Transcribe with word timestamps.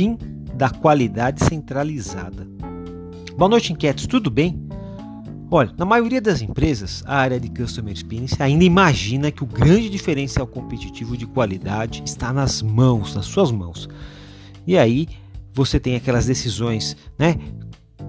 fim 0.00 0.16
da 0.54 0.70
qualidade 0.70 1.44
centralizada. 1.44 2.48
Boa 3.36 3.50
noite, 3.50 3.70
inquietos, 3.70 4.06
tudo 4.06 4.30
bem? 4.30 4.58
Olha, 5.50 5.74
na 5.76 5.84
maioria 5.84 6.22
das 6.22 6.40
empresas, 6.40 7.04
a 7.06 7.16
área 7.16 7.38
de 7.38 7.50
Customer 7.50 7.92
Experience 7.92 8.42
ainda 8.42 8.64
imagina 8.64 9.30
que 9.30 9.44
o 9.44 9.46
grande 9.46 9.90
diferencial 9.90 10.46
competitivo 10.46 11.18
de 11.18 11.26
qualidade 11.26 12.02
está 12.02 12.32
nas 12.32 12.62
mãos, 12.62 13.14
nas 13.14 13.26
suas 13.26 13.50
mãos. 13.50 13.90
E 14.66 14.78
aí 14.78 15.06
você 15.52 15.78
tem 15.78 15.96
aquelas 15.96 16.24
decisões, 16.24 16.96
né? 17.18 17.36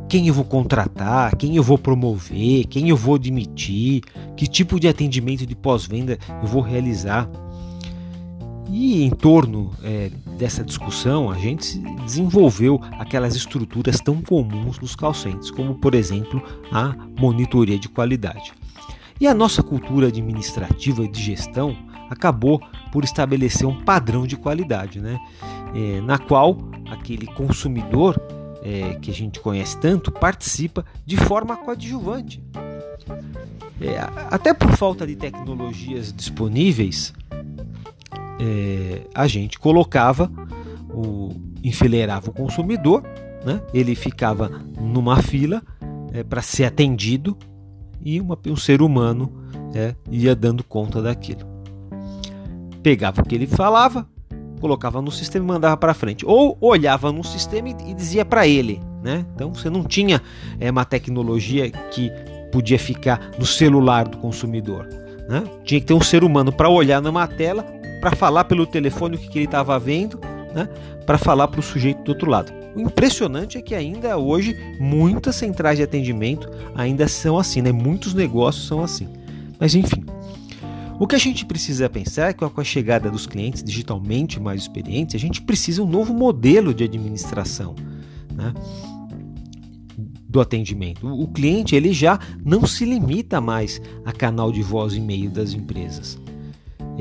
Quem 0.07 0.29
eu 0.29 0.33
vou 0.33 0.45
contratar, 0.45 1.35
quem 1.35 1.57
eu 1.57 1.63
vou 1.63 1.77
promover, 1.77 2.67
quem 2.67 2.87
eu 2.87 2.95
vou 2.95 3.15
admitir, 3.15 4.01
que 4.37 4.47
tipo 4.47 4.79
de 4.79 4.87
atendimento 4.87 5.45
de 5.45 5.55
pós-venda 5.55 6.17
eu 6.41 6.47
vou 6.47 6.61
realizar. 6.61 7.29
E 8.71 9.03
em 9.03 9.09
torno 9.09 9.71
é, 9.83 10.09
dessa 10.37 10.63
discussão, 10.63 11.29
a 11.29 11.37
gente 11.37 11.77
desenvolveu 12.05 12.79
aquelas 12.97 13.35
estruturas 13.35 13.99
tão 13.99 14.21
comuns 14.21 14.79
nos 14.79 14.95
call 14.95 15.13
centers, 15.13 15.51
como 15.51 15.75
por 15.75 15.93
exemplo 15.93 16.41
a 16.71 16.95
monitoria 17.19 17.77
de 17.77 17.89
qualidade. 17.89 18.53
E 19.19 19.27
a 19.27 19.33
nossa 19.33 19.61
cultura 19.61 20.07
administrativa 20.07 21.03
e 21.03 21.07
de 21.09 21.21
gestão 21.21 21.75
acabou 22.09 22.61
por 22.93 23.03
estabelecer 23.03 23.67
um 23.67 23.83
padrão 23.83 24.25
de 24.25 24.37
qualidade, 24.37 25.01
né? 25.01 25.19
É, 25.75 25.99
na 26.01 26.17
qual 26.17 26.57
aquele 26.89 27.27
consumidor 27.27 28.19
é, 28.63 28.97
que 29.01 29.11
a 29.11 29.13
gente 29.13 29.41
conhece 29.41 29.77
tanto 29.77 30.13
participa 30.13 30.85
de 31.05 31.17
forma 31.17 31.57
coadjuvante. 31.57 32.41
É, 33.81 33.99
até 34.29 34.53
por 34.53 34.71
falta 34.77 35.05
de 35.05 35.15
tecnologias 35.15 36.13
disponíveis, 36.13 37.13
é, 38.41 39.01
a 39.13 39.27
gente 39.27 39.59
colocava, 39.59 40.31
o, 40.89 41.29
enfileirava 41.63 42.31
o 42.31 42.33
consumidor, 42.33 43.03
né? 43.45 43.61
ele 43.71 43.93
ficava 43.93 44.49
numa 44.79 45.21
fila 45.21 45.61
é, 46.11 46.23
para 46.23 46.41
ser 46.41 46.65
atendido 46.65 47.37
e 48.03 48.19
uma, 48.19 48.37
um 48.47 48.55
ser 48.55 48.81
humano 48.81 49.31
é, 49.75 49.93
ia 50.09 50.35
dando 50.35 50.63
conta 50.63 51.01
daquilo. 51.01 51.47
Pegava 52.81 53.21
o 53.21 53.25
que 53.25 53.35
ele 53.35 53.45
falava, 53.45 54.07
colocava 54.59 55.01
no 55.01 55.11
sistema 55.11 55.45
e 55.45 55.47
mandava 55.47 55.77
para 55.77 55.93
frente. 55.93 56.25
Ou 56.25 56.57
olhava 56.59 57.11
no 57.11 57.23
sistema 57.23 57.69
e, 57.69 57.75
e 57.91 57.93
dizia 57.93 58.25
para 58.25 58.47
ele. 58.47 58.81
Né? 59.03 59.23
Então 59.35 59.53
você 59.53 59.69
não 59.69 59.83
tinha 59.83 60.19
é, 60.59 60.71
uma 60.71 60.83
tecnologia 60.83 61.69
que 61.69 62.11
podia 62.51 62.79
ficar 62.79 63.31
no 63.37 63.45
celular 63.45 64.07
do 64.07 64.17
consumidor. 64.17 64.87
Né? 65.29 65.43
Tinha 65.63 65.79
que 65.79 65.85
ter 65.85 65.93
um 65.93 66.01
ser 66.01 66.23
humano 66.23 66.51
para 66.51 66.67
olhar 66.69 67.01
numa 67.01 67.27
tela, 67.27 67.65
para 68.01 68.15
falar 68.15 68.45
pelo 68.45 68.65
telefone 68.65 69.15
o 69.15 69.19
que, 69.19 69.29
que 69.29 69.37
ele 69.37 69.45
estava 69.45 69.77
vendo, 69.79 70.19
né? 70.53 70.67
para 71.05 71.17
falar 71.17 71.47
para 71.47 71.59
o 71.59 71.63
sujeito 71.63 72.03
do 72.03 72.09
outro 72.09 72.29
lado. 72.29 72.51
O 72.75 72.81
impressionante 72.81 73.57
é 73.57 73.61
que 73.61 73.75
ainda 73.75 74.17
hoje 74.17 74.57
muitas 74.79 75.35
centrais 75.35 75.77
de 75.77 75.83
atendimento 75.83 76.49
ainda 76.75 77.07
são 77.07 77.37
assim, 77.37 77.61
né? 77.61 77.71
muitos 77.71 78.13
negócios 78.13 78.67
são 78.67 78.83
assim. 78.83 79.07
Mas 79.59 79.75
enfim, 79.75 80.03
o 80.99 81.05
que 81.05 81.15
a 81.15 81.19
gente 81.19 81.45
precisa 81.45 81.89
pensar 81.89 82.29
é 82.29 82.33
que 82.33 82.49
com 82.49 82.61
a 82.61 82.63
chegada 82.63 83.09
dos 83.09 83.27
clientes 83.27 83.63
digitalmente 83.63 84.39
mais 84.39 84.63
experientes, 84.63 85.15
a 85.15 85.19
gente 85.19 85.41
precisa 85.41 85.83
um 85.83 85.87
novo 85.87 86.13
modelo 86.13 86.73
de 86.73 86.83
administração. 86.83 87.75
Né? 88.33 88.53
do 90.31 90.39
atendimento. 90.39 91.05
O 91.05 91.27
cliente 91.27 91.75
ele 91.75 91.91
já 91.91 92.17
não 92.43 92.65
se 92.65 92.85
limita 92.85 93.41
mais 93.41 93.81
a 94.05 94.13
canal 94.13 94.49
de 94.49 94.63
voz 94.63 94.93
e 94.93 94.97
e-mail 94.97 95.29
das 95.29 95.51
empresas. 95.51 96.17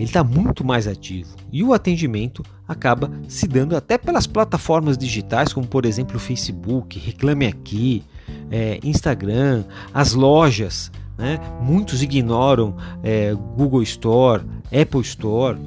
Ele 0.00 0.08
está 0.08 0.24
muito 0.24 0.64
mais 0.64 0.88
ativo 0.88 1.36
e 1.52 1.62
o 1.62 1.74
atendimento 1.74 2.42
acaba 2.66 3.10
se 3.28 3.46
dando 3.46 3.76
até 3.76 3.98
pelas 3.98 4.26
plataformas 4.26 4.96
digitais, 4.96 5.52
como 5.52 5.66
por 5.66 5.84
exemplo 5.84 6.16
o 6.16 6.18
Facebook, 6.18 6.98
Reclame 6.98 7.46
Aqui, 7.46 8.02
é, 8.50 8.80
Instagram, 8.82 9.62
as 9.92 10.14
lojas. 10.14 10.90
Né? 11.18 11.38
Muitos 11.60 12.02
ignoram 12.02 12.74
é, 13.02 13.34
Google 13.34 13.82
Store, 13.82 14.42
Apple 14.72 15.02
Store 15.02 15.58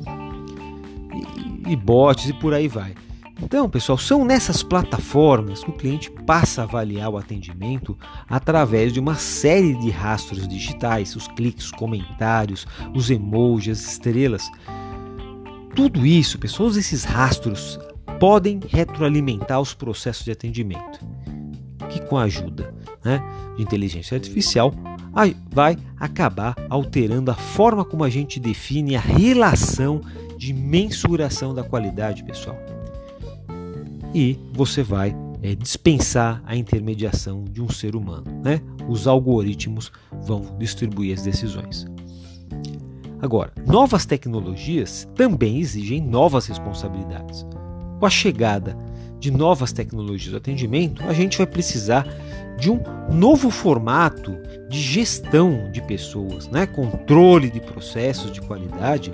e, 1.68 1.74
e 1.74 1.76
bots 1.76 2.28
e 2.28 2.34
por 2.34 2.56
aí 2.56 2.68
vai. 2.68 2.96
Então, 3.44 3.70
pessoal, 3.70 3.98
são 3.98 4.24
nessas 4.24 4.64
plataformas 4.64 5.64
que 5.64 5.70
o 5.70 5.74
cliente 5.74 6.10
passa 6.26 6.62
a 6.62 6.64
avaliar 6.64 7.10
o 7.10 7.18
atendimento 7.18 7.98
através 8.30 8.94
de 8.94 9.02
uma 9.02 9.16
série 9.16 9.76
de 9.76 9.90
rastros 9.90 10.48
digitais, 10.48 11.14
os 11.14 11.28
cliques, 11.28 11.66
os 11.66 11.72
comentários, 11.72 12.66
os 12.96 13.12
emojis, 13.12 13.80
as 13.80 13.92
estrelas. 13.92 14.50
Tudo 15.76 16.06
isso, 16.06 16.40
pessoas, 16.40 16.78
esses 16.78 17.04
rastros 17.04 17.78
podem 18.18 18.62
retroalimentar 18.66 19.60
os 19.60 19.74
processos 19.74 20.24
de 20.24 20.32
atendimento, 20.32 21.00
que 21.90 22.00
com 22.02 22.18
a 22.18 22.24
ajuda 22.24 22.74
né, 23.04 23.22
de 23.58 23.62
inteligência 23.62 24.16
artificial 24.16 24.74
vai 25.52 25.78
acabar 26.00 26.56
alterando 26.70 27.30
a 27.30 27.36
forma 27.36 27.84
como 27.84 28.06
a 28.06 28.10
gente 28.10 28.40
define 28.40 28.96
a 28.96 29.02
relação 29.02 30.00
de 30.38 30.54
mensuração 30.54 31.54
da 31.54 31.64
qualidade, 31.64 32.24
pessoal 32.24 32.58
e 34.14 34.38
você 34.54 34.84
vai 34.84 35.16
é, 35.42 35.56
dispensar 35.56 36.42
a 36.46 36.56
intermediação 36.56 37.44
de 37.44 37.62
um 37.62 37.70
ser 37.70 37.96
humano. 37.96 38.26
Né? 38.44 38.62
Os 38.88 39.08
algoritmos 39.08 39.92
vão 40.22 40.56
distribuir 40.58 41.14
as 41.18 41.24
decisões. 41.24 41.86
Agora, 43.22 43.54
novas 43.66 44.06
tecnologias 44.06 45.08
também 45.16 45.60
exigem 45.60 46.02
novas 46.02 46.46
responsabilidades. 46.46 47.46
Com 48.00 48.06
a 48.06 48.10
chegada 48.10 48.78
de 49.18 49.32
novas 49.32 49.72
tecnologias 49.72 50.32
de 50.32 50.36
atendimento, 50.36 51.02
a 51.08 51.14
gente 51.14 51.38
vai 51.38 51.48
precisar 51.48 52.06
de 52.60 52.70
um 52.70 52.82
novo 53.10 53.50
formato 53.50 54.36
de 54.70 54.80
gestão 54.80 55.72
de 55.72 55.82
pessoas, 55.82 56.50
né? 56.50 56.66
controle 56.66 57.50
de 57.50 57.62
processos 57.62 58.32
de 58.32 58.42
qualidade 58.42 59.12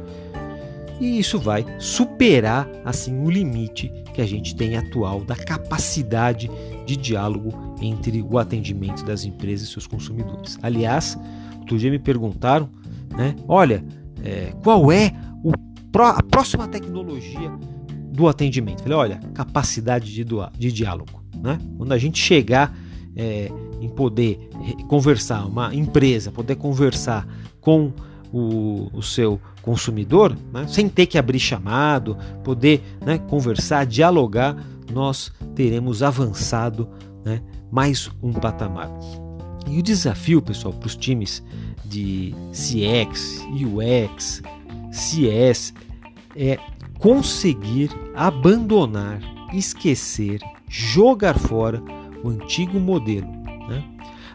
e 1.00 1.20
isso 1.20 1.40
vai 1.40 1.66
superar 1.80 2.68
assim 2.84 3.18
o 3.20 3.30
limite 3.30 3.92
que 4.14 4.22
a 4.22 4.26
gente 4.26 4.56
tem 4.56 4.76
atual 4.76 5.22
da 5.22 5.36
capacidade 5.36 6.50
de 6.86 6.96
diálogo 6.96 7.54
entre 7.82 8.22
o 8.22 8.38
atendimento 8.38 9.06
das 9.06 9.24
empresas 9.24 9.68
e 9.68 9.72
seus 9.72 9.88
consumidores. 9.88 10.58
Aliás, 10.62 11.18
outro 11.60 11.78
dia 11.78 11.90
me 11.90 12.00
perguntaram, 12.00 12.70
né? 13.16 13.36
Olha, 13.48 13.84
é, 14.24 14.54
qual 14.64 14.92
é 14.92 15.14
o, 15.44 15.52
a 16.02 16.24
próxima 16.24 16.68
tecnologia 16.68 17.52
do 18.12 18.28
atendimento? 18.28 18.84
Falei, 18.84 18.98
olha, 18.98 19.20
capacidade 19.34 20.14
de, 20.14 20.26
de 20.58 20.72
diálogo, 20.72 21.24
né? 21.42 21.58
Quando 21.78 21.94
a 21.94 21.98
gente 21.98 22.20
chegar 22.20 22.76
é, 23.16 23.50
em 23.80 23.88
poder 23.88 24.50
conversar, 24.88 25.46
uma 25.46 25.74
empresa 25.74 26.31
poder 26.31 26.56
conversar 26.56 27.28
com 27.62 27.94
o, 28.32 28.90
o 28.94 29.02
seu 29.02 29.40
consumidor, 29.62 30.36
né, 30.54 30.68
sem 30.68 30.88
ter 30.88 31.06
que 31.06 31.18
abrir 31.18 31.40
chamado, 31.40 32.18
poder 32.44 32.82
né, 33.06 33.18
conversar, 33.18 33.86
dialogar, 33.86 34.56
nós 34.92 35.32
teremos 35.56 36.02
avançado 36.02 36.88
né, 37.24 37.42
mais 37.72 38.10
um 38.22 38.32
patamar. 38.34 38.90
E 39.68 39.80
o 39.80 39.84
desafio, 39.84 40.42
pessoal, 40.42 40.74
para 40.74 40.88
os 40.88 40.96
times 40.96 41.44
de 41.86 42.34
CX, 42.52 43.46
UX, 43.52 44.42
CS 44.92 45.74
é 46.36 46.58
conseguir 46.98 47.92
abandonar, 48.16 49.20
esquecer, 49.54 50.42
jogar 50.68 51.38
fora 51.38 51.82
o 52.24 52.30
antigo 52.30 52.80
modelo. 52.80 53.28
Né? 53.68 53.84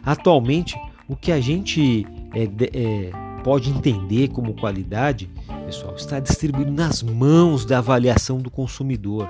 Atualmente, 0.03 0.75
o 1.07 1.15
que 1.15 1.31
a 1.31 1.39
gente 1.39 2.05
é, 2.33 2.43
é, 2.43 3.24
pode 3.45 3.69
entender 3.69 4.29
como 4.29 4.55
qualidade, 4.55 5.29
pessoal, 5.67 5.93
está 5.95 6.19
distribuído 6.19 6.71
nas 6.71 7.03
mãos 7.03 7.63
da 7.63 7.77
avaliação 7.77 8.39
do 8.39 8.49
consumidor. 8.49 9.29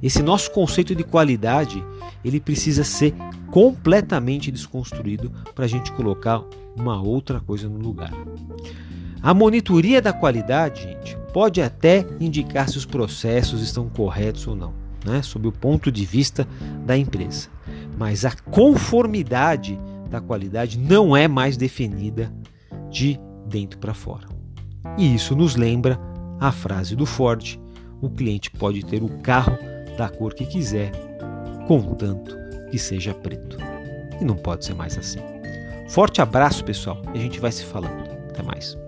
Esse 0.00 0.22
nosso 0.22 0.52
conceito 0.52 0.94
de 0.94 1.02
qualidade, 1.02 1.84
ele 2.24 2.38
precisa 2.38 2.84
ser 2.84 3.12
completamente 3.50 4.52
desconstruído 4.52 5.32
para 5.52 5.64
a 5.64 5.68
gente 5.68 5.90
colocar 5.90 6.44
uma 6.76 7.02
outra 7.02 7.40
coisa 7.40 7.68
no 7.68 7.80
lugar. 7.80 8.12
A 9.20 9.34
monitoria 9.34 10.00
da 10.00 10.12
qualidade, 10.12 10.82
gente, 10.82 11.18
pode 11.32 11.60
até 11.60 12.06
indicar 12.20 12.68
se 12.68 12.78
os 12.78 12.86
processos 12.86 13.62
estão 13.62 13.88
corretos 13.88 14.46
ou 14.46 14.54
não, 14.54 14.72
né, 15.04 15.22
sob 15.22 15.48
o 15.48 15.52
ponto 15.52 15.90
de 15.90 16.04
vista 16.04 16.46
da 16.86 16.96
empresa. 16.96 17.48
Mas 17.98 18.24
a 18.24 18.30
conformidade 18.30 19.76
da 20.08 20.20
qualidade 20.20 20.78
não 20.78 21.16
é 21.16 21.26
mais 21.26 21.56
definida 21.56 22.32
de 22.94 23.18
dentro 23.46 23.78
para 23.78 23.92
fora. 23.92 24.26
E 24.96 25.14
isso 25.14 25.34
nos 25.34 25.56
lembra 25.56 25.98
a 26.40 26.52
frase 26.52 26.94
do 26.94 27.04
Ford: 27.04 27.58
o 28.00 28.08
cliente 28.08 28.50
pode 28.52 28.84
ter 28.86 29.02
o 29.02 29.08
carro 29.18 29.58
da 29.98 30.08
cor 30.08 30.32
que 30.32 30.46
quiser, 30.46 30.92
contanto 31.66 32.36
que 32.70 32.78
seja 32.78 33.12
preto. 33.12 33.58
E 34.20 34.24
não 34.24 34.36
pode 34.36 34.64
ser 34.64 34.74
mais 34.74 34.96
assim. 34.96 35.18
Forte 35.88 36.22
abraço, 36.22 36.64
pessoal, 36.64 37.02
e 37.12 37.18
a 37.18 37.20
gente 37.20 37.40
vai 37.40 37.50
se 37.50 37.64
falando. 37.64 38.10
Até 38.30 38.42
mais. 38.42 38.78